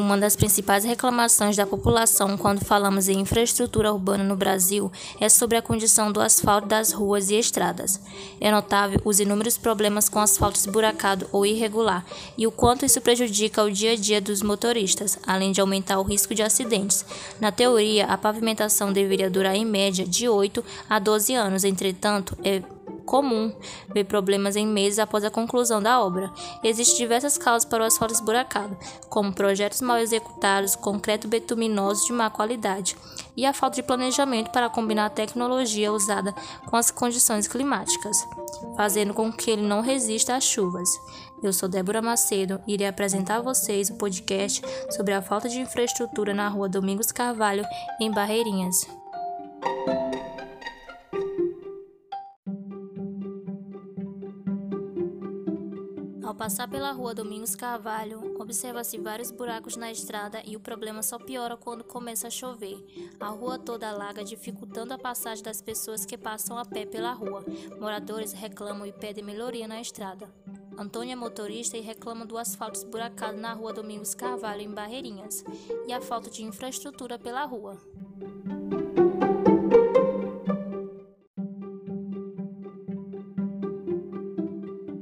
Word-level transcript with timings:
Uma 0.00 0.16
das 0.16 0.34
principais 0.34 0.82
reclamações 0.82 1.58
da 1.58 1.66
população 1.66 2.34
quando 2.38 2.64
falamos 2.64 3.06
em 3.06 3.20
infraestrutura 3.20 3.92
urbana 3.92 4.24
no 4.24 4.34
Brasil 4.34 4.90
é 5.20 5.28
sobre 5.28 5.58
a 5.58 5.62
condição 5.62 6.10
do 6.10 6.22
asfalto 6.22 6.66
das 6.66 6.90
ruas 6.90 7.28
e 7.28 7.34
estradas. 7.34 8.00
É 8.40 8.50
notável 8.50 8.98
os 9.04 9.20
inúmeros 9.20 9.58
problemas 9.58 10.08
com 10.08 10.18
asfalto 10.18 10.58
esburacado 10.58 11.28
ou 11.30 11.44
irregular 11.44 12.02
e 12.38 12.46
o 12.46 12.50
quanto 12.50 12.86
isso 12.86 12.98
prejudica 13.02 13.62
o 13.62 13.70
dia 13.70 13.92
a 13.92 13.96
dia 13.96 14.22
dos 14.22 14.40
motoristas, 14.40 15.18
além 15.26 15.52
de 15.52 15.60
aumentar 15.60 15.98
o 15.98 16.02
risco 16.02 16.34
de 16.34 16.42
acidentes. 16.42 17.04
Na 17.38 17.52
teoria, 17.52 18.06
a 18.06 18.16
pavimentação 18.16 18.94
deveria 18.94 19.28
durar 19.28 19.54
em 19.54 19.66
média 19.66 20.06
de 20.06 20.26
8 20.26 20.64
a 20.88 20.98
12 20.98 21.34
anos, 21.34 21.62
entretanto, 21.62 22.38
é 22.42 22.62
comum 23.10 23.52
ver 23.92 24.04
problemas 24.04 24.54
em 24.54 24.64
meses 24.64 25.00
após 25.00 25.24
a 25.24 25.30
conclusão 25.30 25.82
da 25.82 26.00
obra. 26.00 26.30
Existem 26.62 26.96
diversas 26.96 27.36
causas 27.36 27.68
para 27.68 27.82
o 27.82 27.86
asfalto 27.86 28.14
esburacado, 28.14 28.76
como 29.08 29.32
projetos 29.32 29.80
mal 29.80 29.98
executados, 29.98 30.76
concreto 30.76 31.26
betuminoso 31.26 32.06
de 32.06 32.12
má 32.12 32.30
qualidade 32.30 32.96
e 33.36 33.44
a 33.44 33.52
falta 33.52 33.76
de 33.76 33.82
planejamento 33.82 34.50
para 34.50 34.70
combinar 34.70 35.06
a 35.06 35.10
tecnologia 35.10 35.92
usada 35.92 36.32
com 36.66 36.76
as 36.76 36.92
condições 36.92 37.48
climáticas, 37.48 38.16
fazendo 38.76 39.12
com 39.12 39.32
que 39.32 39.50
ele 39.50 39.62
não 39.62 39.80
resista 39.80 40.36
às 40.36 40.44
chuvas. 40.44 40.88
Eu 41.42 41.52
sou 41.52 41.68
Débora 41.68 42.00
Macedo 42.00 42.60
e 42.64 42.74
irei 42.74 42.86
apresentar 42.86 43.36
a 43.36 43.42
vocês 43.42 43.90
o 43.90 43.94
podcast 43.94 44.62
sobre 44.90 45.14
a 45.14 45.22
falta 45.22 45.48
de 45.48 45.58
infraestrutura 45.58 46.32
na 46.32 46.48
rua 46.48 46.68
Domingos 46.68 47.10
Carvalho, 47.10 47.64
em 48.00 48.10
Barreirinhas. 48.10 48.99
Ao 56.30 56.34
passar 56.34 56.68
pela 56.68 56.92
rua 56.92 57.12
Domingos 57.12 57.56
Carvalho, 57.56 58.40
observa-se 58.40 58.96
vários 58.96 59.32
buracos 59.32 59.76
na 59.76 59.90
estrada 59.90 60.40
e 60.46 60.54
o 60.54 60.60
problema 60.60 61.02
só 61.02 61.18
piora 61.18 61.56
quando 61.56 61.82
começa 61.82 62.28
a 62.28 62.30
chover. 62.30 62.78
A 63.18 63.30
rua 63.30 63.58
toda 63.58 63.88
alaga, 63.88 64.22
dificultando 64.22 64.94
a 64.94 64.98
passagem 64.98 65.42
das 65.42 65.60
pessoas 65.60 66.06
que 66.06 66.16
passam 66.16 66.56
a 66.56 66.64
pé 66.64 66.86
pela 66.86 67.12
rua. 67.12 67.44
Moradores 67.80 68.32
reclamam 68.32 68.86
e 68.86 68.92
pedem 68.92 69.24
melhoria 69.24 69.66
na 69.66 69.80
estrada. 69.80 70.32
Antônio 70.78 71.14
é 71.14 71.16
motorista 71.16 71.76
e 71.76 71.80
reclama 71.80 72.24
do 72.24 72.38
asfalto 72.38 72.78
esburacado 72.78 73.36
na 73.36 73.52
rua 73.52 73.72
Domingos 73.72 74.14
Carvalho, 74.14 74.62
em 74.62 74.70
Barreirinhas, 74.70 75.42
e 75.88 75.92
a 75.92 76.00
falta 76.00 76.30
de 76.30 76.44
infraestrutura 76.44 77.18
pela 77.18 77.44
rua. 77.44 77.76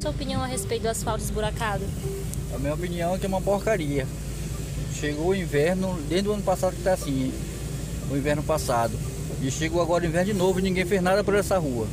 Sua 0.00 0.12
opinião 0.12 0.42
a 0.42 0.46
respeito 0.46 0.84
do 0.84 0.88
asfalto 0.88 1.22
esburacado? 1.22 1.84
A 2.54 2.58
minha 2.58 2.72
opinião 2.72 3.14
é 3.14 3.18
que 3.18 3.26
é 3.26 3.28
uma 3.28 3.42
porcaria. 3.42 4.06
Chegou 4.94 5.28
o 5.28 5.34
inverno, 5.34 6.00
desde 6.08 6.26
o 6.26 6.32
ano 6.32 6.42
passado 6.42 6.72
que 6.72 6.78
está 6.78 6.94
assim, 6.94 7.30
o 8.10 8.16
inverno 8.16 8.42
passado. 8.42 8.98
E 9.42 9.50
chegou 9.50 9.82
agora 9.82 10.02
o 10.02 10.06
inverno 10.06 10.32
de 10.32 10.38
novo 10.38 10.58
e 10.58 10.62
ninguém 10.62 10.86
fez 10.86 11.02
nada 11.02 11.22
por 11.22 11.34
essa 11.34 11.58
rua. 11.58 11.86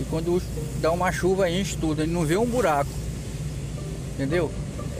E 0.00 0.04
quando 0.04 0.42
dá 0.80 0.90
uma 0.90 1.12
chuva 1.12 1.50
enche 1.50 1.76
tudo, 1.76 2.00
ele 2.00 2.12
não 2.12 2.24
vê 2.24 2.38
um 2.38 2.46
buraco. 2.46 2.90
Entendeu? 4.14 4.50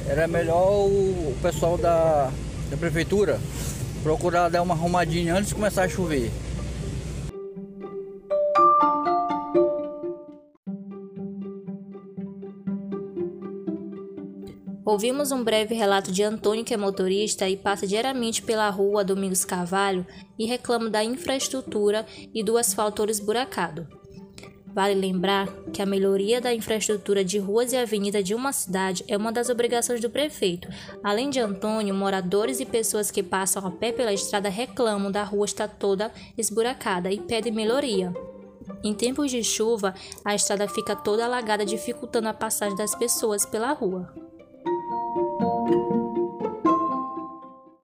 Era 0.07 0.29
melhor 0.29 0.87
o 0.87 1.35
pessoal 1.41 1.79
da, 1.79 2.31
da 2.71 2.77
prefeitura 2.77 3.41
procurar 4.03 4.51
dar 4.51 4.61
uma 4.61 4.75
arrumadinha 4.75 5.35
antes 5.35 5.49
de 5.49 5.55
começar 5.55 5.85
a 5.85 5.89
chover. 5.89 6.31
Ouvimos 14.89 15.31
um 15.33 15.45
breve 15.45 15.75
relato 15.75 16.11
de 16.11 16.23
Antônio, 16.23 16.65
que 16.65 16.73
é 16.73 16.77
motorista 16.79 17.47
e 17.47 17.59
passa 17.59 17.87
diariamente 17.87 18.41
pela 18.41 18.71
rua 18.71 19.05
Domingos 19.05 19.45
Carvalho 19.45 20.07
e 20.39 20.47
reclama 20.47 20.89
da 20.89 21.05
infraestrutura 21.05 22.07
e 22.33 22.43
do 22.43 22.57
asfalto 22.57 23.05
esburacado. 23.11 23.87
Vale 24.67 24.95
lembrar 24.95 25.47
que 25.75 25.83
a 25.83 25.87
melhoria 25.87 26.41
da 26.41 26.55
infraestrutura 26.55 27.23
de 27.23 27.39
ruas 27.39 27.75
e 27.75 27.77
avenidas 27.77 28.25
de 28.25 28.35
uma 28.35 28.51
cidade 28.51 29.05
é 29.07 29.15
uma 29.15 29.31
das 29.31 29.51
obrigações 29.51 30.01
do 30.01 30.09
prefeito. 30.09 30.71
Além 31.05 31.29
de 31.29 31.39
Antônio, 31.39 31.95
moradores 31.95 32.59
e 32.59 32.65
pessoas 32.65 33.11
que 33.11 33.23
passam 33.23 33.67
a 33.67 33.71
pé 33.71 33.93
pela 33.93 34.15
estrada 34.15 34.49
reclamam 34.49 35.13
da 35.13 35.23
rua 35.23 35.45
estar 35.45 35.69
toda 35.69 36.11
esburacada 36.35 37.13
e 37.13 37.21
pedem 37.21 37.53
melhoria. 37.53 38.11
Em 38.83 38.95
tempos 38.95 39.31
de 39.31 39.45
chuva, 39.45 39.95
a 40.25 40.35
estrada 40.35 40.67
fica 40.67 40.97
toda 40.97 41.27
alagada, 41.27 41.63
dificultando 41.63 42.29
a 42.29 42.33
passagem 42.33 42.75
das 42.75 42.95
pessoas 42.95 43.45
pela 43.45 43.71
rua. 43.73 44.28